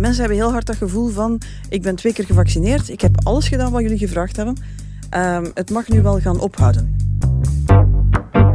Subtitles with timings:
[0.00, 3.48] mensen hebben heel hard dat gevoel van ik ben twee keer gevaccineerd, ik heb alles
[3.48, 4.56] gedaan wat jullie gevraagd hebben.
[5.10, 6.96] Ehm, het mag nu wel gaan ophouden.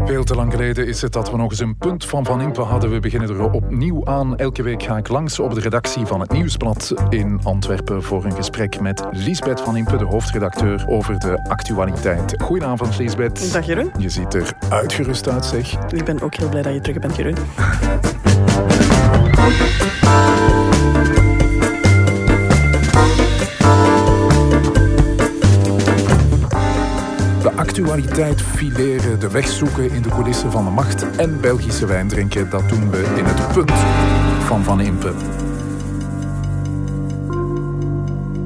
[0.06, 2.62] Veel te lang geleden is het dat we nog eens een punt van Van Impe
[2.62, 2.90] hadden.
[2.90, 4.38] We beginnen er opnieuw aan.
[4.38, 8.36] Elke week ga ik langs op de redactie van het Nieuwsblad in Antwerpen voor een
[8.36, 12.42] gesprek met Liesbeth Van Impe, de hoofdredacteur, over de actualiteit.
[12.42, 13.54] Goedenavond, Liesbeth.
[13.54, 13.92] Dag Jeroen.
[13.98, 15.86] Je ziet er uitgerust uit, zeg.
[15.92, 17.36] Ik ben ook heel blij dat je terug bent, Jeroen.
[27.76, 32.50] actualiteit fileren, de weg zoeken in de coulissen van de macht en Belgische wijn drinken,
[32.50, 33.72] dat doen we in het punt
[34.46, 35.14] van Van Impe.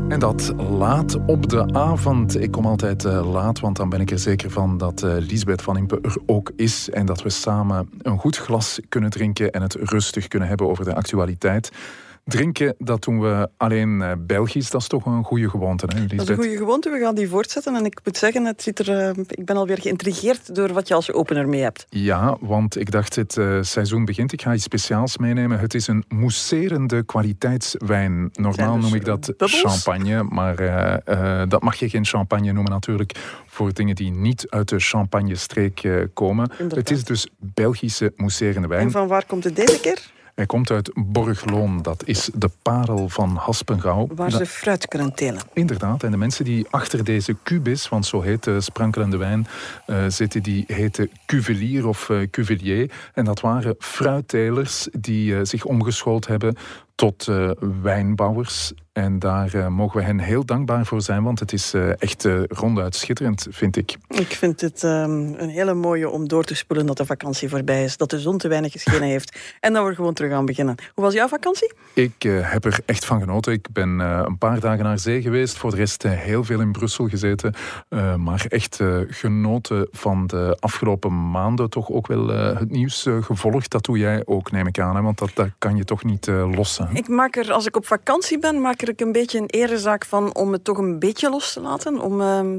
[0.08, 2.42] En dat laat op de avond.
[2.42, 5.62] Ik kom altijd uh, laat, want dan ben ik er zeker van dat uh, Lisbeth
[5.62, 6.90] van Impe er ook is.
[6.90, 10.86] En dat we samen een goed glas kunnen drinken en het rustig kunnen hebben over
[10.86, 11.72] de actualiteit.
[12.30, 14.70] Drinken, dat doen we alleen uh, Belgisch.
[14.70, 16.18] Dat is toch een goede gewoonte, hè, Lisbeth?
[16.18, 16.90] Dat is een goede gewoonte.
[16.90, 17.76] We gaan die voortzetten.
[17.76, 20.94] En ik moet zeggen, het zit er, uh, ik ben alweer geïntrigeerd door wat je
[20.94, 21.86] als opener mee hebt.
[21.90, 24.34] Ja, want ik dacht, het uh, seizoen begint.
[24.34, 25.60] Ik ga iets speciaals meenemen.
[25.60, 28.30] Het is een mousserende kwaliteitswijn.
[28.34, 29.62] Normaal dus noem ik dat bubbles?
[29.62, 30.56] champagne, maar
[31.48, 36.52] dat mag je geen champagne noemen natuurlijk voor dingen die niet uit de champagne-streek komen.
[36.52, 36.78] Inderdaad.
[36.78, 38.82] Het is dus Belgische mousserende wijn.
[38.82, 40.18] En van waar komt het deze keer?
[40.40, 44.08] Hij komt uit Borgloon, dat is de parel van Haspengouw.
[44.16, 45.42] Waar ze fruit kunnen telen.
[45.54, 49.48] Inderdaad, en de mensen die achter deze kubis, want zo heet de sprankelende wijn,
[49.88, 52.92] uh, zitten, die heten cuvelier of uh, cuvelier.
[53.14, 56.56] En dat waren fruittelers die uh, zich omgeschoold hebben
[57.00, 58.74] tot uh, wijnbouwers.
[58.94, 62.28] En daar uh, mogen we hen heel dankbaar voor zijn, want het is uh, echt
[62.48, 63.98] ronduit schitterend, vind ik.
[64.08, 67.84] Ik vind het um, een hele mooie om door te spoelen dat de vakantie voorbij
[67.84, 70.76] is, dat de zon te weinig geschenen heeft en dat we gewoon terug gaan beginnen.
[70.94, 71.74] Hoe was jouw vakantie?
[71.94, 73.54] Ik heb er echt van genoten.
[73.54, 77.08] Ik ben een paar dagen naar zee geweest, voor de rest heel veel in Brussel
[77.08, 77.54] gezeten,
[78.18, 83.72] maar echt genoten van de afgelopen maanden, toch ook wel het nieuws gevolgd.
[83.72, 85.02] Dat doe jij ook, neem ik aan, hè?
[85.02, 86.89] want dat, dat kan je toch niet lossen.
[86.94, 90.36] Ik maak er, als ik op vakantie ben, maak er een beetje een erezaak van
[90.36, 92.00] om het toch een beetje los te laten.
[92.00, 92.58] Om, uh,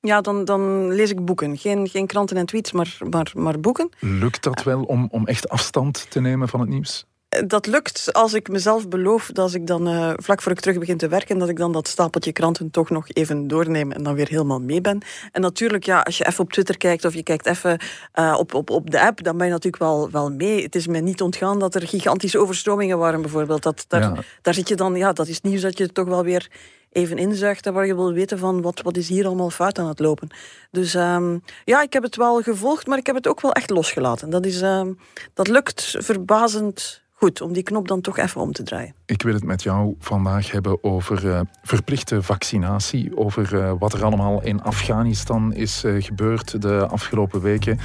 [0.00, 1.58] ja, dan, dan lees ik boeken.
[1.58, 3.88] Geen, geen kranten en tweets, maar, maar, maar boeken.
[4.00, 7.06] Lukt dat wel om, om echt afstand te nemen van het nieuws?
[7.46, 10.78] Dat lukt als ik mezelf beloof dat als ik dan uh, vlak voor ik terug
[10.78, 14.14] begin te werken, dat ik dan dat stapeltje kranten toch nog even doorneem en dan
[14.14, 15.02] weer helemaal mee ben.
[15.32, 17.80] En natuurlijk, ja, als je even op Twitter kijkt of je kijkt even
[18.14, 20.62] uh, op, op, op de app, dan ben je natuurlijk wel, wel mee.
[20.62, 23.62] Het is me niet ontgaan dat er gigantische overstromingen waren, bijvoorbeeld.
[23.62, 24.14] Dat, daar, ja.
[24.42, 26.48] daar zit je dan, ja, dat is nieuws dat je toch wel weer
[26.92, 29.98] even inzuigt waar je wil weten van wat, wat is hier allemaal fout aan het
[29.98, 30.28] lopen.
[30.70, 33.70] Dus um, ja, ik heb het wel gevolgd, maar ik heb het ook wel echt
[33.70, 34.30] losgelaten.
[34.30, 34.98] Dat, is, um,
[35.34, 38.94] dat lukt verbazend goed om die knop dan toch even om te draaien.
[39.06, 44.04] Ik wil het met jou vandaag hebben over uh, verplichte vaccinatie, over uh, wat er
[44.04, 47.78] allemaal in Afghanistan is uh, gebeurd de afgelopen weken.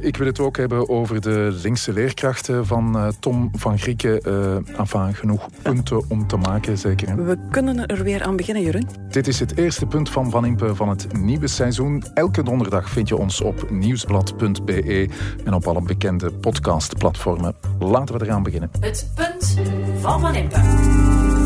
[0.00, 4.22] ik wil het ook hebben over de linkse leerkrachten van Tom van Grieken.
[4.76, 7.08] enfin, genoeg punten om te maken, zeker.
[7.08, 7.14] Hè?
[7.14, 8.88] We kunnen er weer aan beginnen, Jeroen.
[9.08, 12.04] Dit is het eerste punt van Van Impe van het nieuwe seizoen.
[12.14, 15.08] Elke donderdag vind je ons op nieuwsblad.be
[15.44, 17.54] en op alle bekende podcastplatformen.
[17.78, 18.63] Laten we eraan beginnen.
[18.80, 19.54] Het punt
[20.00, 21.43] van Van Impe.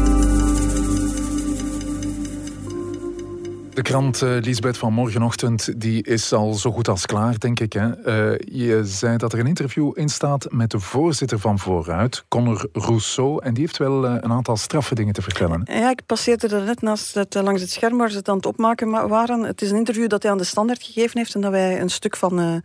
[3.78, 7.72] De krant uh, Lisbeth van morgenochtend die is al zo goed als klaar, denk ik.
[7.72, 7.86] Hè?
[7.86, 12.68] Uh, je zei dat er een interview in staat met de voorzitter van Vooruit, Conor
[12.72, 13.42] Rousseau.
[13.42, 15.62] En die heeft wel uh, een aantal straffe dingen te vertellen.
[15.64, 18.46] Ja, ik passeerde er net naast het, langs het scherm waar ze het aan het
[18.46, 19.42] opmaken waren.
[19.42, 21.90] Het is een interview dat hij aan de standaard gegeven heeft en dat wij een
[21.90, 22.62] stuk van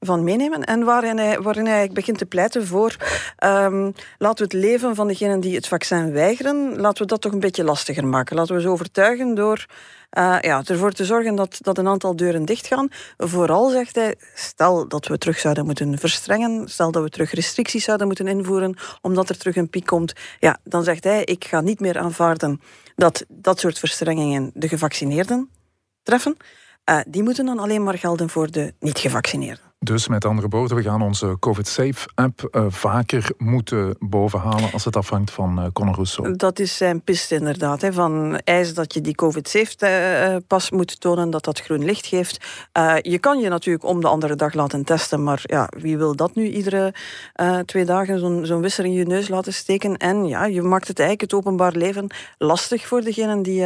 [0.00, 0.64] van meenemen.
[0.64, 2.96] En waarin hij, waarin hij begint te pleiten voor
[3.44, 7.32] um, laten we het leven van degenen die het vaccin weigeren, laten we dat toch
[7.32, 8.36] een beetje lastiger maken.
[8.36, 9.66] Laten we ze overtuigen door
[10.18, 12.88] uh, ja, ervoor te zorgen dat, dat een aantal deuren dichtgaan.
[13.16, 17.84] Vooral zegt hij, stel dat we terug zouden moeten verstrengen, stel dat we terug restricties
[17.84, 21.60] zouden moeten invoeren, omdat er terug een piek komt, ja, dan zegt hij, ik ga
[21.60, 22.60] niet meer aanvaarden
[22.96, 25.50] dat dat soort verstrengingen de gevaccineerden
[26.02, 26.36] treffen.
[26.90, 29.69] Uh, die moeten dan alleen maar gelden voor de niet-gevaccineerden.
[29.82, 35.30] Dus met andere woorden, we gaan onze COVID-Safe-app uh, vaker moeten bovenhalen als het afhangt
[35.30, 36.36] van uh, Conor Rousseau.
[36.36, 37.80] Dat is zijn piste inderdaad.
[37.80, 42.44] Hè, van eis dat je die COVID-Safe-pas moet tonen, dat dat groen licht geeft.
[43.00, 46.34] Je kan je natuurlijk om de andere dag laten testen, maar ja, wie wil dat
[46.34, 46.94] nu iedere
[47.64, 49.96] twee dagen zo'n zo'n wisser in je neus laten steken?
[49.96, 52.06] En ja, je maakt het eigenlijk het openbaar leven
[52.38, 53.64] lastig voor degenen die...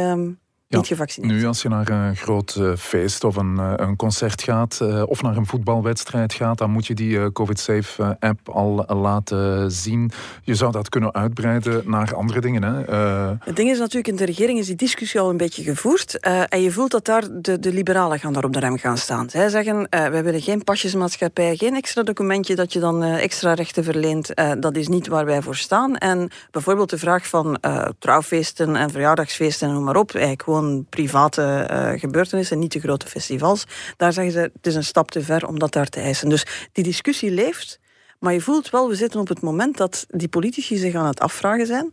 [0.67, 4.43] Niet gevaccineerd Nu, als je naar een groot uh, feest of een, uh, een concert
[4.43, 10.11] gaat uh, of naar een voetbalwedstrijd gaat, dan moet je die COVID-Safe-app al laten zien.
[10.43, 12.63] Je zou dat kunnen uitbreiden naar andere dingen.
[12.63, 12.95] Hè?
[13.39, 16.19] Het ding is natuurlijk, in de regering is die discussie al een beetje gevoerd.
[16.19, 19.29] en je voelt dat daar de, de liberalen gaan daar op de rem gaan staan.
[19.29, 24.31] Zij zeggen, wij willen geen pasjesmaatschappij, geen extra documentje dat je dan extra rechten verleent.
[24.59, 25.97] dat is niet waar wij voor staan.
[25.97, 27.59] En bijvoorbeeld de vraag van
[27.99, 33.07] trouwfeesten en verjaardagsfeesten en noem maar op, eigenlijk gewoon private uh, gebeurtenissen, niet de grote
[33.07, 33.65] festivals.
[33.97, 36.29] Daar zeggen ze, het is een stap te ver om dat daar te eisen.
[36.29, 37.79] Dus die discussie leeft,
[38.19, 41.19] maar je voelt wel, we zitten op het moment dat die politici zich aan het
[41.19, 41.89] afvragen zijn.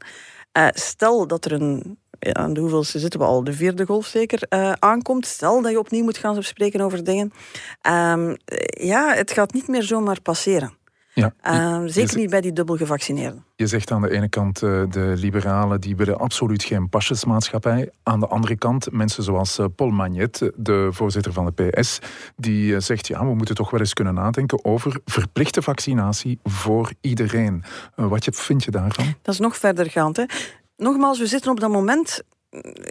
[0.59, 1.99] Uh, stel dat er een
[2.33, 5.27] aan de hoeveelste zitten we al, de vierde golf zeker, uh, aankomt.
[5.27, 7.33] Stel dat je opnieuw moet gaan spreken over dingen.
[7.87, 8.37] Um,
[8.67, 10.81] ja, het gaat niet meer zomaar passeren.
[11.15, 13.45] Ja, uh, zeker niet bij die dubbel gevaccineerden.
[13.57, 17.91] Je zegt aan de ene kant uh, de liberalen die willen absoluut geen pasjesmaatschappij.
[18.03, 21.99] Aan de andere kant mensen zoals uh, Paul Magnet, de voorzitter van de PS,
[22.37, 27.65] die zegt ja, we moeten toch wel eens kunnen nadenken over verplichte vaccinatie voor iedereen.
[27.95, 29.15] wat vind je daarvan?
[29.23, 30.17] Dat is nog verdergaand.
[30.17, 30.25] Hè?
[30.77, 32.23] Nogmaals, we zitten op dat moment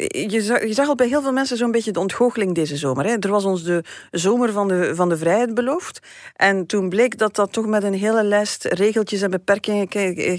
[0.10, 3.06] je zag, je zag al bij heel veel mensen zo'n beetje de ontgoocheling deze zomer.
[3.06, 3.16] Hè.
[3.20, 6.00] Er was ons de zomer van de, van de vrijheid beloofd.
[6.36, 9.88] En toen bleek dat dat toch met een hele lijst regeltjes en beperkingen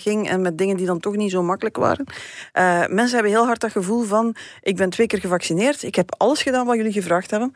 [0.01, 0.29] ging.
[0.29, 2.05] En met dingen die dan toch niet zo makkelijk waren.
[2.09, 5.83] Uh, mensen hebben heel hard dat gevoel van: ik ben twee keer gevaccineerd.
[5.83, 7.55] Ik heb alles gedaan wat jullie gevraagd hebben.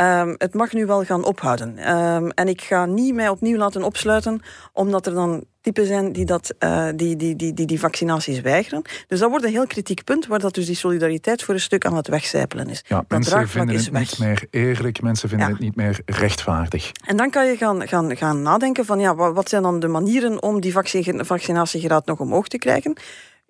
[0.00, 1.90] Um, het mag nu wel gaan ophouden.
[1.90, 4.40] Um, en ik ga niet mij opnieuw laten opsluiten,
[4.72, 8.82] omdat er dan typen zijn die, dat, uh, die, die, die, die, die vaccinaties weigeren.
[9.06, 11.86] Dus dat wordt een heel kritiek punt, waar dat dus die solidariteit voor een stuk
[11.86, 12.84] aan het wegcijpelen is.
[12.86, 16.90] Ja, mensen vinden het niet meer eerlijk, mensen vinden het niet meer rechtvaardig.
[17.04, 20.42] En dan kan je gaan, gaan, gaan nadenken van, ja, wat zijn dan de manieren
[20.42, 20.72] om die
[21.16, 22.96] vaccinatiegraad nog omhoog te krijgen?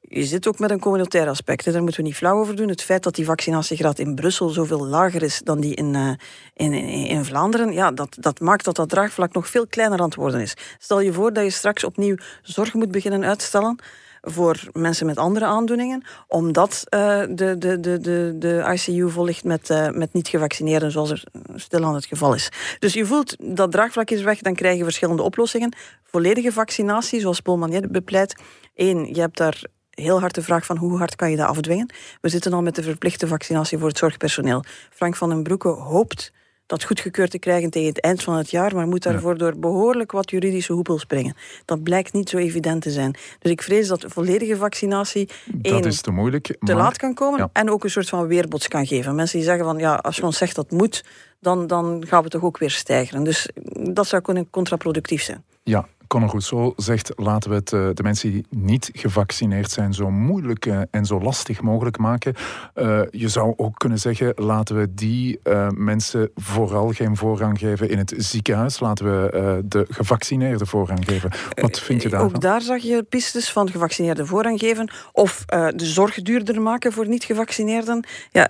[0.09, 1.65] Je zit ook met een communautair aspect.
[1.65, 2.69] Daar moeten we niet flauw over doen.
[2.69, 6.13] Het feit dat die vaccinatiegraad in Brussel zoveel lager is dan die in, uh,
[6.55, 10.15] in, in, Vlaanderen, ja, dat, dat maakt dat dat draagvlak nog veel kleiner aan het
[10.15, 10.55] worden is.
[10.79, 13.79] Stel je voor dat je straks opnieuw zorg moet beginnen uitstellen
[14.23, 19.45] voor mensen met andere aandoeningen, omdat uh, de, de, de, de, de ICU vol ligt
[19.45, 22.49] met, uh, met niet-gevaccineerden, zoals er stilaan het geval is.
[22.79, 25.77] Dus je voelt dat draagvlak is weg, dan krijg je verschillende oplossingen.
[26.05, 28.35] Volledige vaccinatie, zoals Paul bepleit.
[28.75, 29.63] Eén, je hebt daar
[29.95, 31.95] heel hard de vraag van hoe hard kan je dat afdwingen.
[32.21, 34.65] We zitten al met de verplichte vaccinatie voor het zorgpersoneel.
[34.91, 36.33] Frank van den Broeke hoopt
[36.67, 40.13] dat goedgekeurd te krijgen tegen het eind van het jaar, maar moet daarvoor door behoorlijk
[40.13, 41.35] wat juridische hoepel springen.
[41.65, 43.17] Dat blijkt niet zo evident te zijn.
[43.39, 47.71] Dus ik vrees dat volledige vaccinatie dat is te, moeilijk, te laat kan komen en
[47.71, 49.15] ook een soort van weerbots kan geven.
[49.15, 51.05] Mensen die zeggen van ja, als je ons zegt dat moet,
[51.41, 53.25] dan, dan gaan we toch ook weer stijgen.
[53.25, 55.45] Dus dat zou kunnen contraproductief zijn.
[55.63, 60.11] Ja, Conor Rousseau zegt: laten we het, eh, de mensen die niet gevaccineerd zijn zo
[60.11, 62.35] moeilijk eh, en zo lastig mogelijk maken.
[62.75, 67.89] Uh, je zou ook kunnen zeggen: laten we die uh, mensen vooral geen voorrang geven
[67.89, 68.81] in het ziekenhuis.
[68.81, 71.31] Laten we de gevaccineerden voorrang geven.
[71.55, 72.35] Wat vind je daarvan?
[72.35, 74.91] Ook daar zag je pistes van gevaccineerden voorrang geven.
[75.13, 78.07] Of de zorg duurder maken voor niet-gevaccineerden.
[78.31, 78.49] Ja,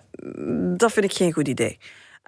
[0.77, 1.79] dat vind ik geen goed idee.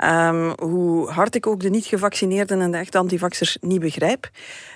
[0.03, 4.31] Um, hoe hard ik ook de niet-gevaccineerden en de echte antivaxers niet begrijp.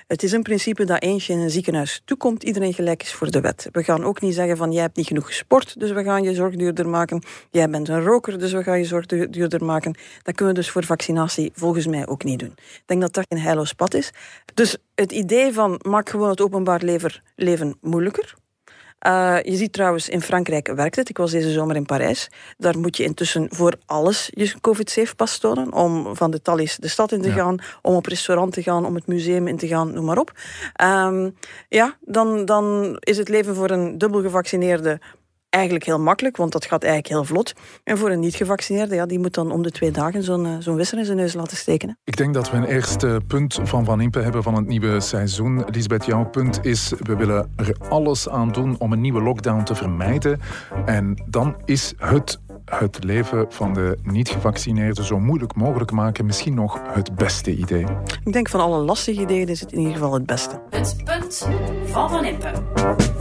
[0.06, 3.40] Het is een principe dat eentje in een ziekenhuis toekomt, iedereen gelijk is voor de
[3.40, 3.68] wet.
[3.72, 6.34] We gaan ook niet zeggen van jij hebt niet genoeg gesport, dus we gaan je
[6.34, 7.22] zorg duurder maken.
[7.50, 9.96] Jij bent een roker, dus we gaan je zorg duurder maken.
[10.22, 12.52] Dat kunnen we dus voor vaccinatie volgens mij ook niet doen.
[12.56, 14.10] Ik denk dat dat een heiloos pad is.
[14.54, 16.82] Dus het idee van maak gewoon het openbaar
[17.34, 18.34] leven moeilijker
[19.06, 21.08] uh, je ziet trouwens, in Frankrijk werkt het.
[21.08, 22.30] Ik was deze zomer in Parijs.
[22.56, 25.72] Daar moet je intussen voor alles je COVID-safe-pas tonen.
[25.72, 28.94] Om van de Thalys de stad in te gaan, om op restaurant te gaan, om
[28.94, 30.32] het museum in te gaan, noem maar op.
[30.82, 31.36] Um,
[31.68, 35.00] ja, dan, dan is het leven voor een dubbel gevaccineerde
[35.50, 37.52] eigenlijk heel makkelijk, want dat gaat eigenlijk heel vlot.
[37.84, 40.76] En voor een niet-gevaccineerde, ja, die moet dan om de twee dagen zo'n uh, zo'n
[40.76, 41.98] wisser in zijn neus laten steken.
[42.04, 45.64] Ik denk dat we een eerste punt van Van Impe hebben van het nieuwe seizoen.
[45.70, 49.74] Lisbeth, jouw punt is, we willen er alles aan doen om een nieuwe lockdown te
[49.74, 50.40] vermijden.
[50.84, 56.80] En dan is het het leven van de niet-gevaccineerden zo moeilijk mogelijk maken misschien nog
[56.84, 57.84] het beste idee?
[58.24, 60.60] Ik denk van alle lastige ideeën is het in ieder geval het beste.
[60.70, 61.48] Het punt
[61.84, 63.17] van Van Impe.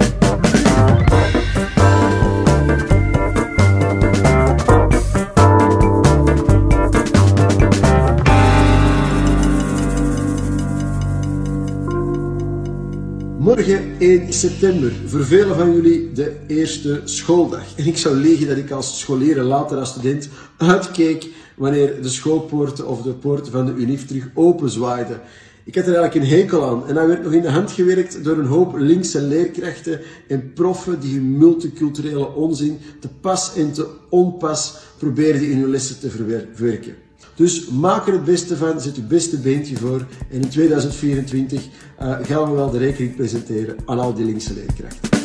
[13.48, 17.76] Morgen 1 september, voor velen van jullie de eerste schooldag.
[17.76, 22.10] En ik zou liegen dat ik als scholier en later als student uitkeek wanneer de
[22.10, 25.22] schoolpoorten of de poorten van de UNIF terug open zwaaiden.
[25.68, 26.88] Ik had er eigenlijk een hekel aan.
[26.88, 31.00] En hij werd nog in de hand gewerkt door een hoop linkse leerkrachten en proffen
[31.00, 36.96] die hun multiculturele onzin te pas en te onpas probeerden in hun lessen te verwerken.
[37.36, 40.06] Dus maak er het beste van, zet je beste beentje voor.
[40.32, 41.66] En in 2024
[42.02, 45.17] uh, gaan we wel de rekening presenteren aan al die linkse leerkrachten.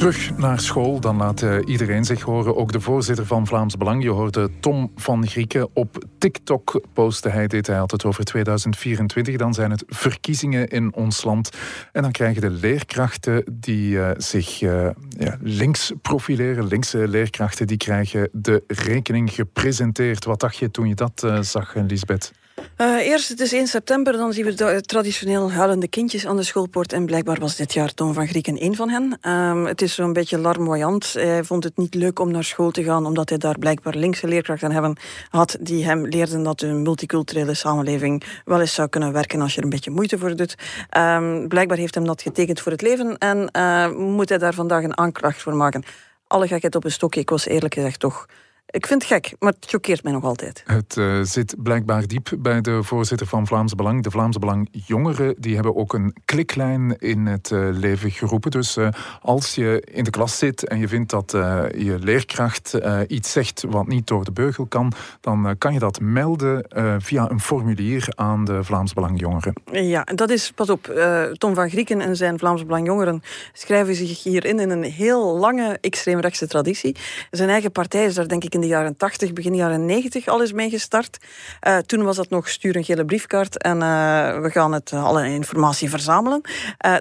[0.00, 2.56] Terug naar school, dan laat uh, iedereen zich horen.
[2.56, 4.02] Ook de voorzitter van Vlaams Belang.
[4.02, 7.32] Je hoorde Tom van Grieken op TikTok posten.
[7.32, 9.36] Hij deed hij had het over 2024.
[9.36, 11.50] Dan zijn het verkiezingen in ons land.
[11.92, 17.76] En dan krijgen de leerkrachten die uh, zich uh, ja, links profileren, linkse leerkrachten, die
[17.76, 20.24] krijgen de rekening gepresenteerd.
[20.24, 22.32] Wat dacht je toen je dat zag, Lisbeth?
[22.80, 26.92] Uh, eerst, het is 1 september, dan zien we traditioneel huilende kindjes aan de schoolpoort.
[26.92, 29.18] En blijkbaar was dit jaar Tom van Grieken één van hen.
[29.32, 31.12] Um, het is zo'n beetje larmoyant.
[31.12, 34.26] Hij vond het niet leuk om naar school te gaan, omdat hij daar blijkbaar linkse
[34.26, 34.96] leerkrachten hebben
[35.28, 39.58] had die hem leerden dat een multiculturele samenleving wel eens zou kunnen werken als je
[39.58, 40.54] er een beetje moeite voor doet.
[40.98, 44.84] Um, blijkbaar heeft hem dat getekend voor het leven en uh, moet hij daar vandaag
[44.84, 45.82] een aanklacht voor maken.
[46.26, 48.26] Alle gekheid op een stokje, ik was eerlijk gezegd toch
[48.70, 50.62] ik vind het gek, maar het choqueert mij nog altijd.
[50.66, 54.02] Het uh, zit blijkbaar diep bij de voorzitter van Vlaams Belang.
[54.02, 58.50] De Vlaams Belang jongeren die hebben ook een kliklijn in het uh, leven geroepen.
[58.50, 58.88] Dus uh,
[59.22, 63.86] als je in de klas zit en je vindt dat je leerkracht iets zegt wat
[63.86, 66.64] niet door de beugel kan, dan kan je dat melden
[66.98, 69.52] via een formulier aan de Vlaams Belang jongeren.
[69.72, 70.92] Ja, en dat is, pas op,
[71.32, 73.22] Tom van Grieken en zijn Vlaams Belang jongeren
[73.52, 76.96] schrijven zich hierin in een heel lange extreemrechtse traditie.
[77.30, 80.42] Zijn eigen partij is daar denk ik in de jaren 80, begin jaren 90 al
[80.42, 81.18] is mee gestart.
[81.66, 85.04] Uh, toen was dat nog stuur een gele briefkaart en uh, we gaan het, uh,
[85.04, 86.40] alle informatie verzamelen.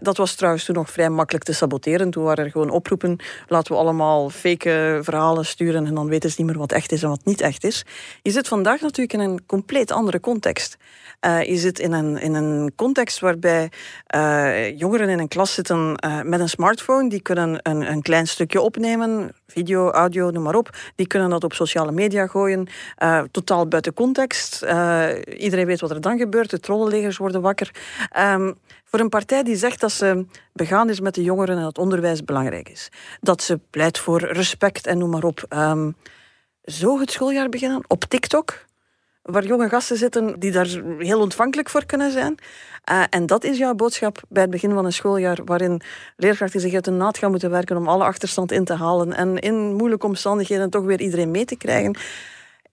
[0.02, 2.10] dat was trouwens toen nog vrij makkelijk te saboteren.
[2.10, 6.36] Toen waren er gewoon oproepen, laten we allemaal fake verhalen sturen en dan weten ze
[6.38, 7.86] niet meer wat echt is en wat niet echt is.
[8.22, 10.78] Je zit vandaag natuurlijk in een compleet andere context.
[11.22, 13.72] Je zit in een, in een context waarbij
[14.76, 15.92] jongeren in een klas zitten
[16.24, 17.10] met een smartphone.
[17.10, 20.70] Die kunnen een, een klein stukje opnemen, video, audio, noem maar op.
[20.96, 22.68] Die kunnen dat op sociale media gooien.
[23.04, 24.64] Uh, totaal buiten context.
[24.64, 26.50] Uh, iedereen weet wat er dan gebeurt.
[26.50, 27.72] De trollenlegers worden wakker.
[28.18, 31.78] Um, voor een partij die zegt dat ze begaan is met de jongeren en dat
[31.78, 32.90] onderwijs belangrijk is.
[33.22, 35.46] Dat ze pleit voor respect en noem maar op.
[35.50, 35.96] Um,
[36.64, 38.66] zo het schooljaar beginnen op TikTok
[39.32, 42.36] waar jonge gasten zitten die daar heel ontvankelijk voor kunnen zijn.
[42.92, 45.82] Uh, en dat is jouw boodschap bij het begin van een schooljaar, waarin
[46.18, 49.38] leerkrachten zich uit de naad gaan moeten werken om alle achterstand in te halen en
[49.38, 51.98] in moeilijke omstandigheden toch weer iedereen mee te krijgen.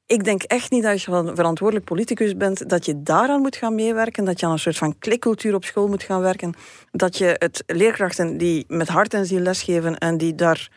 [0.06, 3.74] Ik denk echt niet dat je een verantwoordelijk politicus bent, dat je daaraan moet gaan
[3.74, 6.54] meewerken, dat je aan een soort van klikcultuur op school moet gaan werken,
[6.90, 10.68] dat je het leerkrachten die met hart en ziel lesgeven en die daar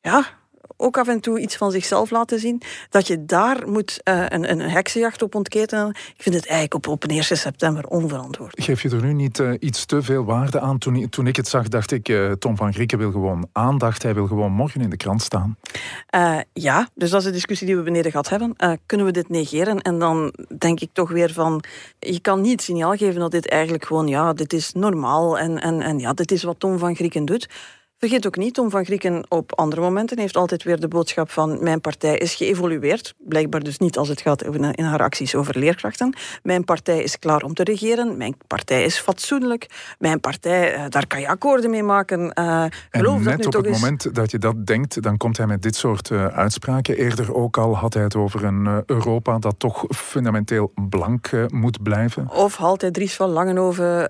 [0.00, 0.26] ja,
[0.76, 2.62] ook af en toe iets van zichzelf laten zien.
[2.88, 5.88] Dat je daar moet uh, een, een heksenjacht op ontketenen.
[5.88, 8.62] Ik vind het eigenlijk op, op een 1 september onverantwoord.
[8.62, 10.78] Geef je er nu niet uh, iets te veel waarde aan?
[10.78, 14.02] Toen, toen ik het zag, dacht ik, uh, Tom van Grieken wil gewoon aandacht.
[14.02, 15.56] Hij wil gewoon morgen in de krant staan.
[16.52, 18.56] ja, dus dat is de discussie die we beneden gehad hebben.
[18.86, 19.80] kunnen we dit negeren?
[19.80, 21.64] En dan denk ik toch weer van,
[21.98, 25.38] je kan niet het signaal geven dat dit eigenlijk gewoon, ja, dit is normaal.
[25.38, 27.48] En, en, en ja, dit is wat Tom van Grieken doet.
[28.04, 31.62] Vergeet ook niet, Tom van Grieken op andere momenten heeft altijd weer de boodschap van
[31.62, 33.14] mijn partij is geëvolueerd.
[33.18, 36.16] Blijkbaar dus niet als het gaat in haar acties over leerkrachten.
[36.42, 38.16] Mijn partij is klaar om te regeren.
[38.16, 39.94] Mijn partij is fatsoenlijk.
[39.98, 42.20] Mijn partij, eh, daar kan je akkoorden mee maken.
[42.20, 45.46] Uh, geloof en net dat op het moment dat je dat denkt, dan komt hij
[45.46, 46.96] met dit soort uh, uitspraken.
[46.96, 51.82] Eerder ook al had hij het over een uh, Europa dat toch fundamenteel blank moet
[51.82, 52.30] blijven.
[52.30, 54.08] Of haalt hij Dries van Langenhoven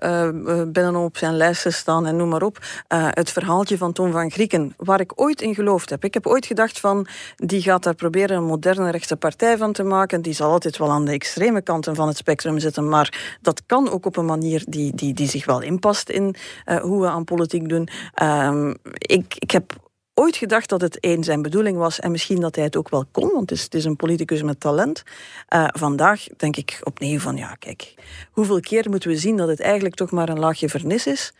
[0.71, 2.57] binnenop zijn lijsten staan en noem maar op.
[2.87, 6.03] het verhaaltje van Tom van Grieken, waar ik ooit in geloofd heb.
[6.03, 9.83] Ik heb ooit gedacht van, die gaat daar proberen een moderne rechtse partij van te
[9.83, 10.21] maken.
[10.21, 13.89] Die zal altijd wel aan de extreme kanten van het spectrum zitten, maar dat kan
[13.89, 17.23] ook op een manier die, die, die zich wel inpast in uh, hoe we aan
[17.23, 17.89] politiek doen.
[18.21, 19.73] Uh, ik, ik heb
[20.13, 23.05] ooit gedacht dat het één zijn bedoeling was en misschien dat hij het ook wel
[23.11, 25.03] kon, want het is, het is een politicus met talent.
[25.53, 27.93] Uh, vandaag denk ik opnieuw van ja, kijk,
[28.31, 31.33] hoeveel keer moeten we zien dat het eigenlijk toch maar een laagje vernis is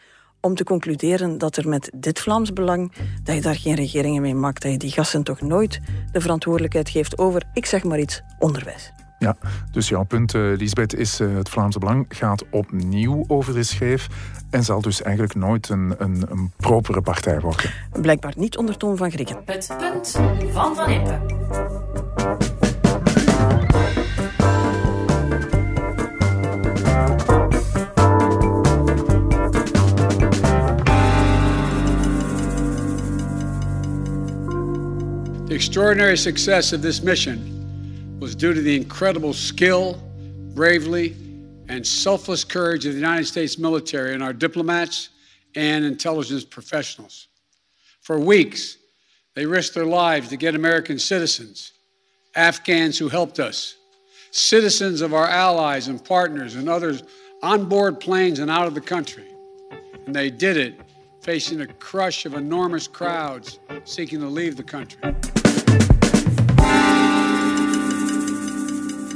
[0.46, 2.92] om te concluderen dat er met dit Vlaams Belang,
[3.24, 5.80] dat je daar geen regeringen mee maakt, dat je die gasten toch nooit
[6.12, 8.92] de verantwoordelijkheid geeft over, ik zeg maar iets, onderwijs.
[9.20, 9.36] Ja,
[9.72, 14.08] dus jouw punt, uh, Lisbeth, is uh, het Vlaamse Belang gaat opnieuw over de scheef
[14.50, 17.72] en zal dus eigenlijk nooit een, een, een propere partij worden.
[18.02, 19.38] Blijkbaar niet onder toon van Grieken.
[19.46, 20.20] Het punt
[20.52, 22.65] van Van Impe.
[35.76, 40.02] Extraordinary success of this mission was due to the incredible skill,
[40.54, 41.14] bravery,
[41.68, 45.10] and selfless courage of the United States military and our diplomats
[45.56, 47.28] and intelligence professionals.
[48.00, 48.78] For weeks,
[49.34, 51.74] they risked their lives to get American citizens,
[52.36, 53.76] Afghans who helped us,
[54.32, 57.04] citizens of our allies and partners and others
[57.44, 59.28] on board planes and out of the country.
[60.06, 60.80] And they did it
[61.20, 65.02] facing a crush of enormous crowds seeking to leave the country.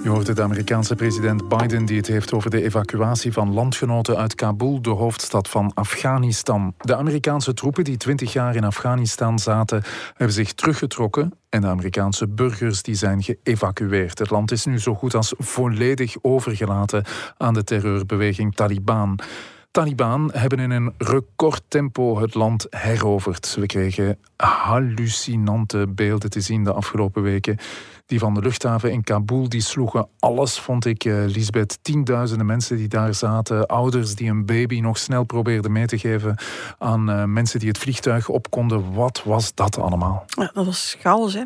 [0.10, 4.82] Hoort de Amerikaanse president Biden die het heeft over de evacuatie van landgenoten uit Kabul,
[4.82, 6.74] de hoofdstad van Afghanistan.
[6.78, 12.28] De Amerikaanse troepen die twintig jaar in Afghanistan zaten, hebben zich teruggetrokken en de Amerikaanse
[12.28, 14.20] burgers die zijn geëvacueerd.
[14.20, 17.04] Het land is nu zo goed als volledig overgelaten
[17.38, 19.20] aan de terreurbeweging Taliban.
[19.72, 23.56] Taliban hebben in een recordtempo het land heroverd.
[23.60, 27.58] We kregen hallucinante beelden te zien de afgelopen weken.
[28.10, 31.80] Die van de luchthaven in Kabul, die sloegen alles, vond ik, uh, Lisbeth.
[31.82, 33.66] Tienduizenden mensen die daar zaten.
[33.66, 36.38] Ouders die een baby nog snel probeerden mee te geven
[36.78, 38.94] aan uh, mensen die het vliegtuig op konden.
[38.94, 40.26] Wat was dat allemaal?
[40.28, 41.44] Ja, dat was chaos, hè.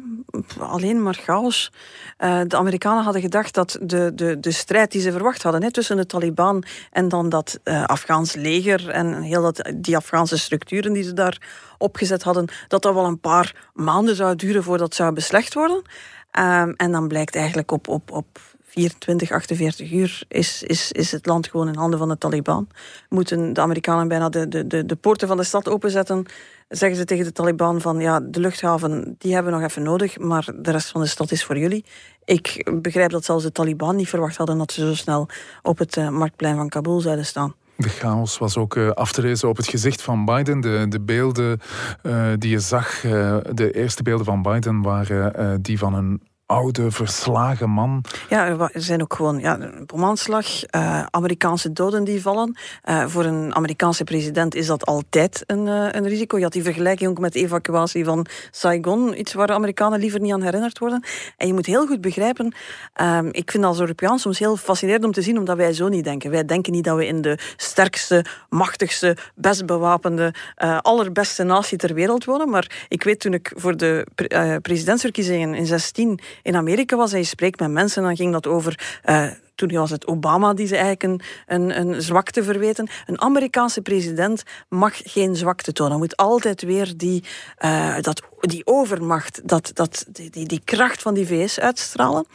[0.59, 1.71] alleen maar chaos.
[2.19, 5.71] Uh, de Amerikanen hadden gedacht dat de, de, de strijd die ze verwacht hadden hè,
[5.71, 11.03] tussen de Taliban en dan dat Afghaans leger en heel dat, die Afghaanse structuren die
[11.03, 11.41] ze daar
[11.77, 15.81] opgezet hadden, dat dat wel een paar maanden zou duren voordat zou beslecht worden.
[16.39, 18.39] Um, en dan blijkt eigenlijk op, op, op
[18.73, 22.67] 24, 48 uur is, is, is het land gewoon in handen van de Taliban.
[23.09, 26.25] Moeten de Amerikanen bijna de, de, de, de poorten van de stad openzetten.
[26.69, 30.17] Zeggen ze tegen de Taliban van ja, de luchthaven die hebben we nog even nodig,
[30.17, 31.85] maar de rest van de stad is voor jullie.
[32.25, 35.27] Ik begrijp dat zelfs de Taliban niet verwacht hadden dat ze zo snel
[35.61, 37.55] op het uh, marktplein van Kabul zouden staan.
[37.83, 40.61] De chaos was ook uh, af te lezen op het gezicht van Biden.
[40.61, 41.59] De, de beelden
[42.03, 46.21] uh, die je zag, uh, de eerste beelden van Biden waren die van een
[46.53, 48.03] oude, verslagen man.
[48.29, 50.45] Ja, er zijn ook gewoon ja, bomaanslag,
[50.75, 52.57] uh, Amerikaanse doden die vallen.
[52.85, 56.37] Uh, voor een Amerikaanse president is dat altijd een, uh, een risico.
[56.37, 60.19] Je had die vergelijking ook met de evacuatie van Saigon, iets waar de Amerikanen liever
[60.19, 61.03] niet aan herinnerd worden.
[61.37, 62.55] En je moet heel goed begrijpen,
[62.93, 66.03] ehm, ik vind als Europeaan soms heel fascinerend om te zien, omdat wij zo niet
[66.03, 66.31] denken.
[66.31, 70.33] Wij denken niet dat we in de sterkste, machtigste, best bewapende,
[70.81, 72.49] allerbeste natie ter wereld wonen.
[72.49, 77.17] Maar ik weet toen ik voor de pre presidentsverkiezingen in 16 in Amerika was en
[77.17, 78.99] je spreekt met mensen, dan ging dat over.
[79.05, 82.89] Uh, toen was het Obama die ze eigenlijk een, een, een, zwakte verweten.
[83.05, 85.91] Een Amerikaanse president mag geen zwakte tonen.
[85.91, 87.23] Hij moet altijd weer die,
[87.65, 92.25] uh, dat, die overmacht, dat, dat, die, die, kracht van die VS uitstralen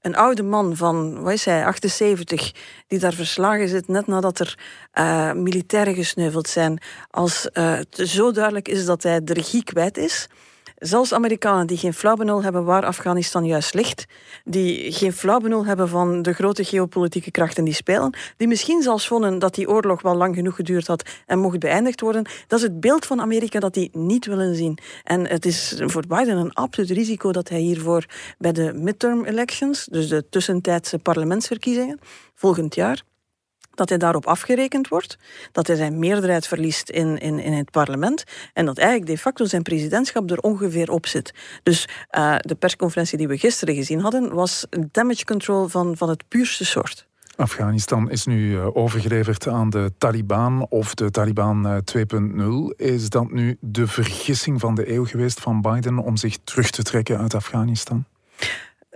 [0.00, 2.52] een oude man van, wat is hij, 78,
[2.86, 4.58] die daar verslagen zit net nadat er
[4.94, 10.28] uh, militairen gesneuveld zijn, als het zo duidelijk is dat hij de regie kwijt is,
[10.74, 14.04] Zelfs Amerikanen die geen flauw benul hebben waar Afghanistan juist ligt,
[14.44, 19.06] die geen flauw benul hebben van de grote geopolitieke krachten die spelen, die misschien zelfs
[19.06, 22.64] vonden dat die oorlog wel lang genoeg geduurd had en mocht beëindigd worden, dat is
[22.64, 24.78] het beeld van Amerika dat die niet willen zien.
[25.02, 28.04] En het is voor Biden een absoluut risico dat hij hiervoor
[28.38, 31.98] bij de midterm elections, dus de tussentijdse parlementsverkiezingen,
[32.34, 33.02] volgend jaar,
[33.74, 35.18] dat hij daarop afgerekend wordt,
[35.52, 39.44] dat hij zijn meerderheid verliest in, in, in het parlement en dat eigenlijk de facto
[39.44, 41.34] zijn presidentschap er ongeveer op zit.
[41.62, 46.28] Dus uh, de persconferentie die we gisteren gezien hadden was damage control van, van het
[46.28, 47.06] puurste soort.
[47.36, 52.06] Afghanistan is nu uh, overgeleverd aan de Taliban of de Taliban uh, eh,
[52.70, 52.76] 2.0.
[52.76, 56.82] Is dat nu de vergissing van de eeuw geweest van Biden om zich terug te
[56.82, 58.04] trekken uit Afghanistan?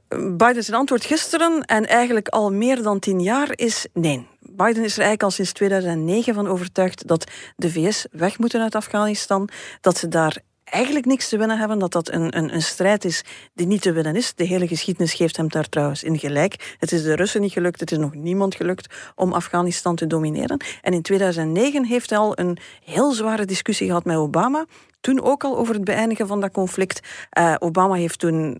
[0.08, 4.26] Biden zijn antwoord gisteren en eigenlijk al meer dan tien jaar is nee.
[4.40, 8.74] Biden is er eigenlijk al sinds 2009 van overtuigd dat de VS weg moeten uit
[8.74, 9.48] Afghanistan,
[9.80, 13.24] dat ze daar eigenlijk niks te winnen hebben, dat dat een, een, een strijd is
[13.54, 14.34] die niet te winnen is.
[14.34, 16.76] De hele geschiedenis geeft hem daar trouwens in gelijk.
[16.78, 20.60] Het is de Russen niet gelukt, het is nog niemand gelukt om Afghanistan te domineren.
[20.82, 24.66] En in 2009 heeft hij al een heel zware discussie gehad met Obama.
[25.00, 27.00] Toen ook al over het beëindigen van dat conflict.
[27.38, 28.58] Uh, Obama heeft toen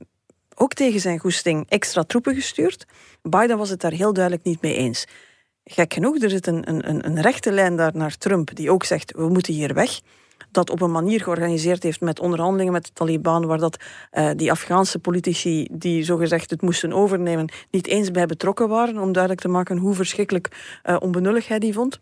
[0.58, 2.86] ook tegen zijn goesting extra troepen gestuurd.
[3.22, 5.04] Biden was het daar heel duidelijk niet mee eens.
[5.64, 9.12] Gek genoeg, er zit een, een, een rechte lijn daar naar Trump, die ook zegt,
[9.16, 10.00] we moeten hier weg
[10.50, 13.76] dat op een manier georganiseerd heeft met onderhandelingen met de Taliban, waar dat
[14.12, 19.12] uh, die Afghaanse politici die zogezegd het moesten overnemen, niet eens bij betrokken waren, om
[19.12, 22.00] duidelijk te maken hoe verschrikkelijk uh, onbenullig hij die vond.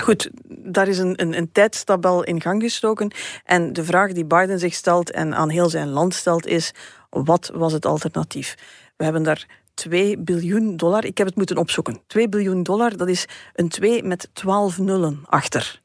[0.00, 3.10] Goed, daar is een, een, een tijdstabel in gang gestoken.
[3.44, 6.72] En de vraag die Biden zich stelt en aan heel zijn land stelt is:
[7.24, 8.54] wat was het alternatief?
[8.96, 11.04] We hebben daar 2 biljoen dollar.
[11.04, 12.00] Ik heb het moeten opzoeken.
[12.06, 15.80] 2 biljoen dollar, dat is een 2 met 12 nullen achter.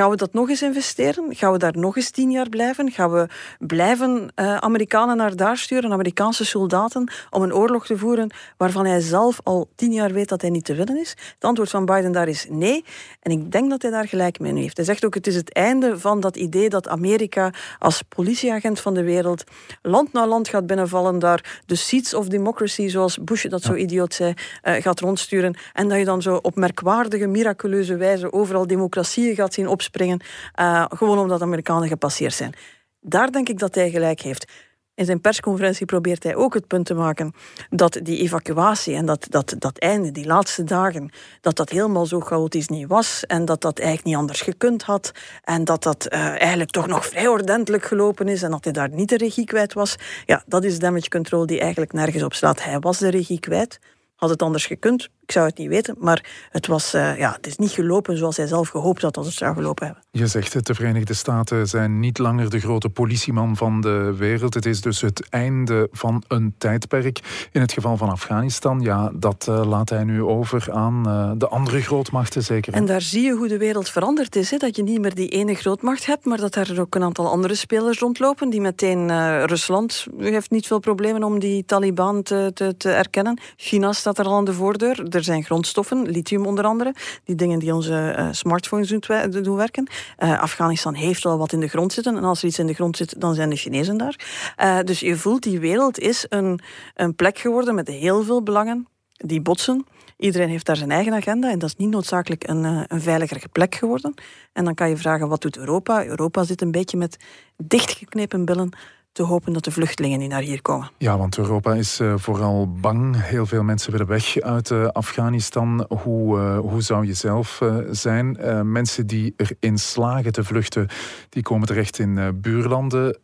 [0.00, 1.34] Gaan we dat nog eens investeren?
[1.34, 2.90] Gaan we daar nog eens tien jaar blijven?
[2.90, 3.26] Gaan we
[3.58, 9.00] blijven uh, Amerikanen naar daar sturen, Amerikaanse soldaten, om een oorlog te voeren waarvan hij
[9.00, 11.10] zelf al tien jaar weet dat hij niet te winnen is?
[11.10, 12.84] Het antwoord van Biden daar is nee.
[13.22, 14.76] En ik denk dat hij daar gelijk mee heeft.
[14.76, 18.94] Hij zegt ook: het is het einde van dat idee dat Amerika als politieagent van
[18.94, 19.44] de wereld
[19.82, 24.14] land na land gaat binnenvallen, daar de seats of democracy, zoals Bush dat zo idioot
[24.14, 24.34] zei,
[24.64, 25.56] uh, gaat rondsturen.
[25.72, 30.20] En dat je dan zo op merkwaardige, miraculeuze wijze overal democratieën gaat zien opspringen springen,
[30.60, 32.54] uh, gewoon omdat Amerikanen gepasseerd zijn.
[33.00, 34.52] Daar denk ik dat hij gelijk heeft.
[34.98, 37.32] In zijn persconferentie probeert hij ook het punt te maken
[37.70, 42.20] dat die evacuatie en dat, dat, dat einde, die laatste dagen, dat dat helemaal zo
[42.20, 45.12] chaotisch niet was en dat dat eigenlijk niet anders gekund had
[45.44, 48.88] en dat dat uh, eigenlijk toch nog vrij ordentelijk gelopen is en dat hij daar
[48.88, 49.96] niet de regie kwijt was.
[50.26, 52.62] Ja, dat is damage control die eigenlijk nergens op staat.
[52.64, 53.78] Hij was de regie kwijt.
[54.18, 55.08] Had het anders gekund?
[55.22, 58.36] Ik zou het niet weten, maar het, was, uh, ja, het is niet gelopen zoals
[58.36, 60.04] hij zelf gehoopt had dat het zou gelopen hebben.
[60.10, 64.54] Je zegt het, de Verenigde Staten zijn niet langer de grote politieman van de wereld.
[64.54, 67.48] Het is dus het einde van een tijdperk.
[67.52, 71.48] In het geval van Afghanistan, ja, dat uh, laat hij nu over aan uh, de
[71.48, 72.72] andere grootmachten zeker.
[72.72, 74.50] En daar zie je hoe de wereld veranderd is.
[74.50, 74.56] Hè?
[74.56, 77.54] Dat je niet meer die ene grootmacht hebt, maar dat er ook een aantal andere
[77.54, 78.50] spelers rondlopen.
[78.50, 79.08] Die meteen
[79.46, 83.40] Rusland heeft niet veel problemen om die Taliban te, te, te erkennen.
[83.56, 86.94] China staat er al aan de voordeur er zijn grondstoffen, lithium onder andere,
[87.24, 89.86] die dingen die onze uh, smartphones doen, werken.
[90.18, 92.74] Uh, Afghanistan heeft wel wat in de grond zitten en als er iets in de
[92.74, 94.16] grond zit, dan zijn de Chinezen daar.
[94.62, 96.60] Uh, dus je voelt, die wereld is een,
[96.94, 99.86] een plek geworden met heel veel belangen die botsen.
[100.16, 103.74] Iedereen heeft daar zijn eigen agenda en dat is niet noodzakelijk een, een veiligere plek
[103.74, 104.14] geworden.
[104.52, 106.04] En dan kan je vragen, wat doet Europa?
[106.04, 107.16] Europa zit een beetje met
[107.56, 108.70] dichtgeknepen billen
[109.18, 110.90] te hopen dat de vluchtelingen niet naar hier komen.
[110.98, 113.22] Ja, want Europa is uh, vooral bang.
[113.22, 115.86] Heel veel mensen willen weg uit uh, Afghanistan.
[116.02, 118.36] Hoe, uh, hoe zou je zelf zijn?
[118.72, 120.88] mensen die erin slagen te vluchten,
[121.28, 123.18] die komen terecht in buurlanden.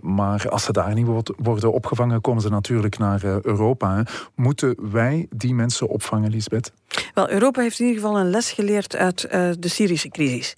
[0.00, 1.06] maar als ze daar niet
[1.36, 3.96] worden opgevangen, komen ze natuurlijk naar Europa.
[3.96, 4.02] Hè.
[4.34, 6.72] Moeten wij die mensen opvangen, Lisbeth?
[7.14, 9.20] Wel, Europa heeft in ieder geval een les geleerd uit
[9.60, 10.54] de Syrische crisis.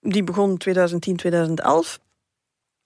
[0.00, 2.00] Die begon 2010, 2011.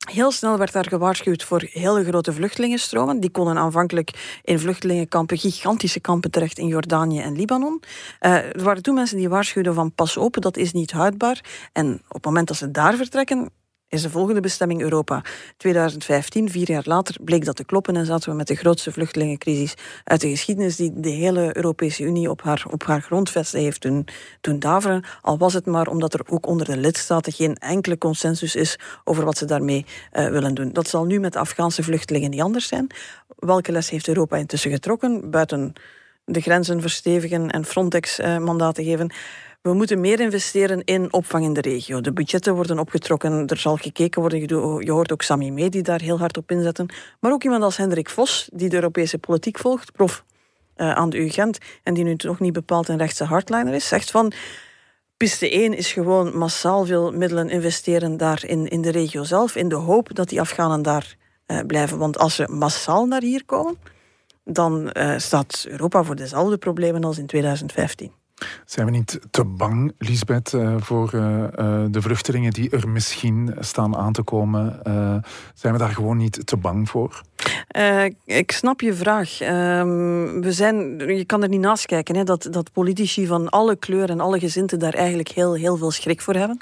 [0.05, 3.21] Heel snel werd daar gewaarschuwd voor hele grote vluchtelingenstromen.
[3.21, 7.83] Die konden aanvankelijk in vluchtelingenkampen, gigantische kampen terecht in Jordanië en Libanon.
[8.21, 11.69] Uh, er waren toen mensen die waarschuwden van pas open, dat is niet houdbaar.
[11.73, 13.51] En op het moment dat ze daar vertrekken,
[13.95, 15.23] is de volgende bestemming Europa.
[15.57, 19.75] 2015, vier jaar later, bleek dat te kloppen en zaten we met de grootste vluchtelingencrisis
[20.05, 24.07] uit de geschiedenis die de hele Europese Unie op haar, op haar grondvesten heeft doen,
[24.41, 25.05] doen daveren.
[25.21, 29.25] Al was het maar omdat er ook onder de lidstaten geen enkele consensus is over
[29.25, 30.73] wat ze daarmee uh, willen doen.
[30.73, 32.87] Dat zal nu met de Afghaanse vluchtelingen niet anders zijn.
[33.37, 35.31] Welke les heeft Europa intussen getrokken?
[35.31, 35.73] Buiten
[36.25, 39.13] de grenzen verstevigen en Frontex-mandaten uh, geven
[39.65, 42.01] we moeten meer investeren in opvang in de regio.
[42.01, 44.41] De budgetten worden opgetrokken, er zal gekeken worden.
[44.85, 46.89] Je hoort ook Sami Mee die daar heel hard op inzetten.
[47.21, 50.25] Maar ook iemand als Hendrik Vos, die de Europese politiek volgt, prof
[50.77, 54.11] uh, aan de UGent, en die nu toch niet bepaald een rechtse hardliner is, zegt
[54.11, 54.33] van...
[55.17, 59.69] Piste 1 is gewoon massaal veel middelen investeren daar in, in de regio zelf, in
[59.69, 61.99] de hoop dat die Afghanen daar uh, blijven.
[61.99, 63.77] Want als ze massaal naar hier komen,
[64.45, 68.24] dan uh, staat Europa voor dezelfde problemen als in 2015.
[68.65, 73.55] Zijn we niet te bang, Lisbeth, uh, voor uh, uh, de vluchtelingen die er misschien
[73.59, 74.81] staan aan te komen?
[75.55, 77.21] zijn we daar gewoon niet te bang voor?
[78.25, 79.41] ik snap je vraag.
[79.41, 83.77] Ehm, we zijn, je kan er niet naast kijken hè, dat, dat politici van alle
[83.77, 86.61] kleuren en alle gezinten daar eigenlijk heel, heel veel schrik voor hebben.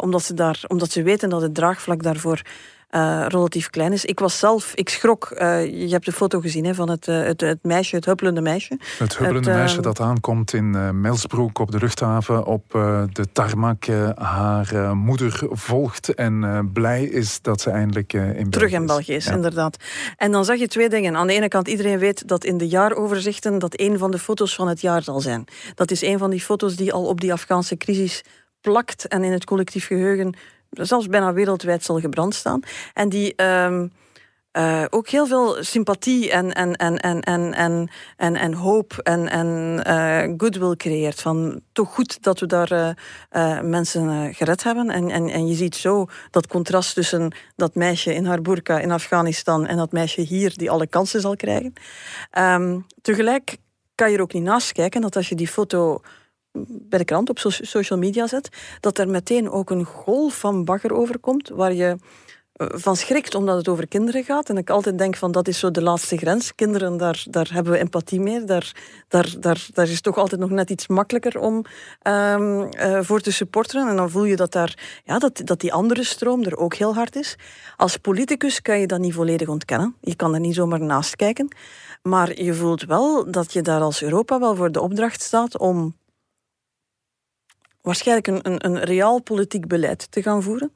[0.00, 2.42] omdat, ze daar, omdat ze weten dat het draagvlak daarvoor
[2.90, 4.04] uh, relatief klein is.
[4.04, 5.30] Ik was zelf, ik schrok.
[5.32, 8.40] Uh, je hebt de foto gezien hè, van het, uh, het, het, meisje, het huppelende
[8.40, 8.78] meisje.
[8.98, 12.64] Het huppelende het, meisje dat aankomt in Melsbroek op de luchthaven op
[13.12, 13.86] de tarmac.
[14.14, 19.26] haar moeder volgt en blij is dat ze eindelijk in België Terug in België is,
[19.26, 19.76] inderdaad.
[20.16, 21.16] En dan zag je twee dingen.
[21.16, 24.54] Aan de ene kant, iedereen weet dat in de jaaroverzichten dat een van de foto's
[24.54, 25.44] van het jaar zal zijn.
[25.74, 28.24] Dat is een van die foto's die al op die Afghaanse crisis
[28.60, 30.34] plakt en in het collectief geheugen
[30.70, 32.60] zelfs bijna wereldwijd zal gebrand staan.
[32.94, 33.92] En die um,
[34.52, 39.28] uh, ook heel veel sympathie en, en, en, en, en, en, en, en hoop en,
[39.28, 41.20] en uh, goodwill creëert.
[41.20, 42.96] Van toch goed dat we daar
[43.32, 44.90] uh, mensen gered hebben.
[44.90, 48.90] En, en, en je ziet zo dat contrast tussen dat meisje in haar burka in
[48.90, 51.72] Afghanistan en dat meisje hier die alle kansen zal krijgen.
[52.38, 53.56] Um, tegelijk
[53.94, 56.00] kan je er ook niet naast kijken dat als je die foto
[56.68, 58.48] bij de krant op social media zet,
[58.80, 61.96] dat er meteen ook een golf van bagger overkomt, waar je
[62.58, 64.48] van schrikt omdat het over kinderen gaat.
[64.48, 66.54] En ik altijd denk van dat is zo de laatste grens.
[66.54, 68.44] Kinderen, daar, daar hebben we empathie mee.
[68.44, 68.72] Daar,
[69.08, 71.64] daar, daar, daar is toch altijd nog net iets makkelijker om
[72.02, 73.88] um, uh, voor te supporteren.
[73.88, 76.94] En dan voel je dat, daar, ja, dat, dat die andere stroom er ook heel
[76.94, 77.36] hard is.
[77.76, 79.94] Als politicus kan je dat niet volledig ontkennen.
[80.00, 81.48] Je kan er niet zomaar naast kijken.
[82.02, 85.94] Maar je voelt wel dat je daar als Europa wel voor de opdracht staat om
[87.88, 90.72] waarschijnlijk een, een, een reaal politiek beleid te gaan voeren.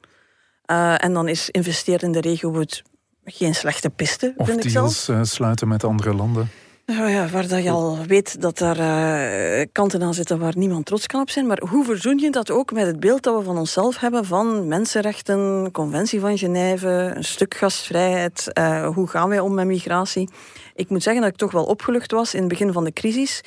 [0.71, 2.81] Uh, en dan is investeren in de regio het
[3.25, 5.07] geen slechte piste, of vind ik zelf.
[5.07, 6.49] Uh, sluiten met andere landen.
[6.85, 10.85] Nou ja, waar dat je al weet dat daar uh, kanten aan zitten waar niemand
[10.85, 11.47] trots kan op zijn.
[11.47, 14.67] Maar hoe verzoen je dat ook met het beeld dat we van onszelf hebben van
[14.67, 20.29] mensenrechten, conventie van Genève, een stuk gastvrijheid, uh, hoe gaan wij om met migratie?
[20.75, 23.41] Ik moet zeggen dat ik toch wel opgelucht was in het begin van de crisis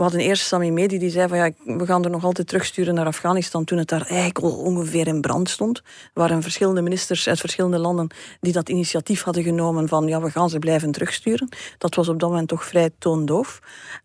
[0.00, 2.94] we hadden eerst Sami Medi die zei van ja, we gaan er nog altijd terugsturen
[2.94, 5.78] naar Afghanistan toen het daar eigenlijk al ongeveer in brand stond.
[5.78, 8.08] Er waren verschillende ministers uit verschillende landen
[8.40, 11.48] die dat initiatief hadden genomen van ja, we gaan ze blijven terugsturen.
[11.78, 13.60] Dat was op dat moment toch vrij toondoof.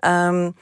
[0.05, 0.55] Um,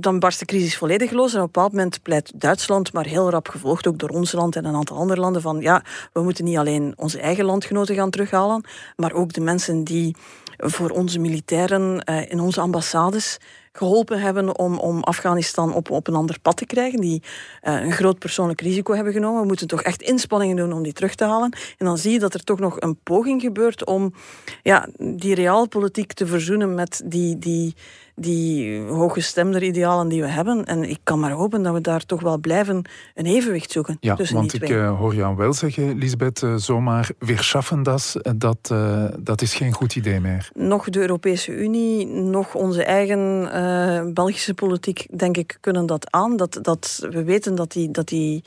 [0.00, 1.34] dan barst de crisis volledig los.
[1.34, 4.56] En op een bepaald moment pleit Duitsland, maar heel rap gevolgd ook door ons land
[4.56, 8.10] en een aantal andere landen, van ja, we moeten niet alleen onze eigen landgenoten gaan
[8.10, 8.64] terughalen,
[8.96, 10.16] maar ook de mensen die
[10.56, 13.38] voor onze militairen uh, in onze ambassades
[13.76, 17.22] geholpen hebben om, om Afghanistan op, op een ander pad te krijgen, die
[17.62, 19.40] uh, een groot persoonlijk risico hebben genomen.
[19.40, 21.56] We moeten toch echt inspanningen doen om die terug te halen.
[21.78, 24.14] En dan zie je dat er toch nog een poging gebeurt om
[24.62, 27.74] ja, die realpolitiek te verzoenen met die, die,
[28.16, 30.64] die hooggestemde idealen die we hebben.
[30.64, 33.96] En ik kan maar hopen dat we daar toch wel blijven een evenwicht zoeken.
[34.00, 37.82] Ja, tussen want die ik uh, hoor jou wel zeggen, Lisbeth, uh, zomaar weer schaffen
[37.82, 40.50] dat, dat, uh, dat is geen goed idee meer.
[40.54, 46.36] Nog de Europese Unie, nog onze eigen Belgische politiek, denk ik, kunnen dat aan.
[46.36, 47.90] Dat, dat we weten dat die.
[47.90, 48.44] Dat die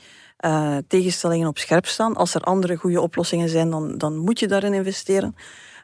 [0.86, 2.16] tegenstellingen op scherp staan.
[2.16, 5.34] Als er andere goede oplossingen zijn, dan, dan moet je daarin investeren.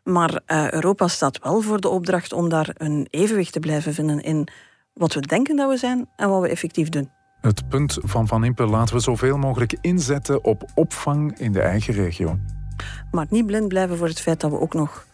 [0.05, 4.21] Maar uh, Europa staat wel voor de opdracht om daar een evenwicht te blijven vinden
[4.21, 4.49] in
[4.95, 7.11] wat we denken dat we zijn en wat we effectief doen.
[7.41, 11.95] Het punt van Van Impe laten we zoveel mogelijk inzetten op opvang in de eigen
[11.95, 12.39] regio.
[13.11, 15.07] Maar niet blind blijven voor het feit dat we ook nog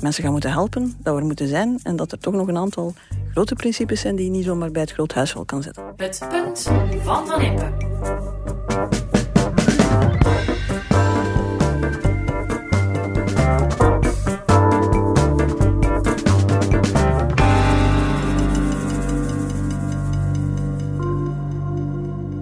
[0.00, 2.56] mensen gaan moeten helpen, dat we er moeten zijn en dat er toch nog een
[2.56, 2.94] aantal
[3.32, 5.84] grote principes zijn die je niet zomaar bij het groot huisval kan zetten.
[5.96, 6.70] Het punt
[7.02, 8.99] van Van Impe.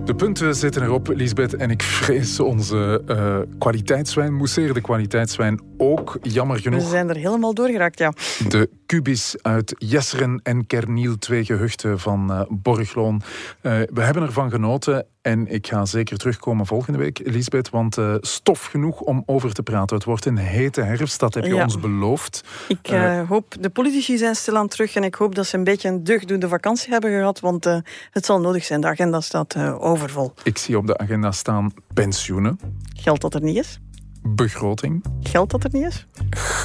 [0.08, 1.54] De punten zitten erop, Lisbeth.
[1.54, 6.82] En ik vrees onze uh, kwaliteitswijn, mousseerde kwaliteitswijn ook, jammer genoeg.
[6.82, 8.12] We zijn er helemaal doorgeraakt, ja.
[8.48, 13.14] De Cubis uit Jesseren en Kerniel, twee gehuchten van uh, Borgloon.
[13.62, 18.14] Uh, we hebben ervan genoten en ik ga zeker terugkomen volgende week, Lisbeth, want uh,
[18.20, 19.96] stof genoeg om over te praten.
[19.96, 21.62] Het wordt een hete herfst, dat heb je Ja.
[21.62, 22.44] ons beloofd.
[22.68, 22.86] Ik
[23.28, 26.48] hoop, de politici zijn stilaan terug en ik hoop dat ze een beetje een deugdoende
[26.48, 27.64] vakantie hebben gehad, want
[28.10, 28.80] het zal nodig zijn.
[28.80, 30.32] De agenda staat overvol.
[30.42, 32.60] Ik zie op de agenda staan pensioenen,
[32.94, 33.78] Geld dat er niet is.
[34.22, 36.06] Begroting, Geld dat er niet is.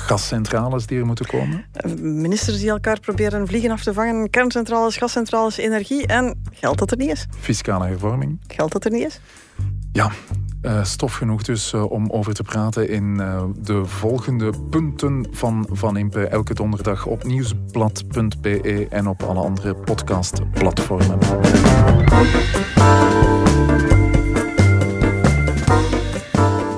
[0.05, 1.65] gascentrales die er moeten komen.
[1.85, 4.29] Uh, Ministers die elkaar proberen vliegen af te vangen.
[4.29, 6.07] Kerncentrales, gascentrales, energie.
[6.07, 7.25] En geld dat er niet is.
[7.39, 8.39] Fiscale hervorming.
[8.47, 9.19] Geld dat er niet is.
[9.91, 10.11] Ja,
[10.61, 15.67] uh, stof genoeg dus uh, om over te praten in uh, de volgende punten van
[15.71, 16.27] Van Impe.
[16.27, 21.19] Elke donderdag op nieuwsblad.be en op alle andere podcastplatformen.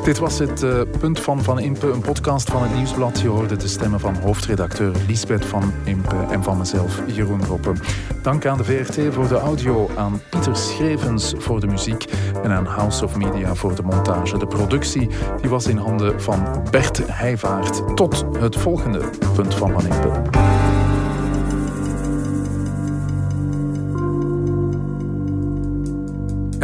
[0.06, 3.20] Dit was het uh, punt van Van Impe, een podcast van het Nieuwsblad.
[3.20, 7.78] Je hoorde de stemmen van hoofdredacteur Lisbeth Van Impe en van mezelf, Jeroen Roppen.
[8.22, 12.06] Dank aan de VRT voor de audio, aan Pieter Schrevens voor de muziek
[12.44, 14.38] en aan House of Media voor de montage.
[14.38, 15.10] De productie
[15.42, 17.96] die was in handen van Bert Heijvaart.
[17.96, 19.02] Tot het volgende
[19.36, 20.45] punt van Van Impe.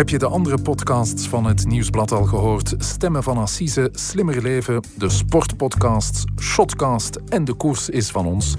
[0.01, 2.73] Heb je de andere podcasts van het Nieuwsblad al gehoord?
[2.77, 8.55] Stemmen van Assise, Slimmer Leven, de Sportpodcasts, Shotcast en De Koers is van ons.